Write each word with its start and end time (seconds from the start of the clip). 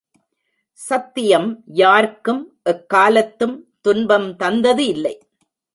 சத்தியம் 0.79 1.63
யார்க்கும் 1.73 2.41
எக்காலத்தும் 2.63 3.55
துன்பம் 3.81 4.29
தந்ததில்லை. 4.39 5.15